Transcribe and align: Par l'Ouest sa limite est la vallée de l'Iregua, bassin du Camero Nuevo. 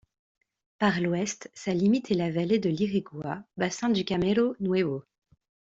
Par 0.79 0.99
l'Ouest 0.99 1.51
sa 1.53 1.75
limite 1.75 2.09
est 2.09 2.15
la 2.15 2.31
vallée 2.31 2.57
de 2.57 2.69
l'Iregua, 2.71 3.43
bassin 3.55 3.89
du 3.91 4.03
Camero 4.03 4.55
Nuevo. 4.59 5.03